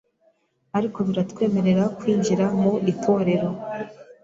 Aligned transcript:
Ariko 0.77 0.97
biratwemerera 1.07 1.83
kwinjira 1.97 2.45
mu 2.59 2.71
itorero. 2.91 3.49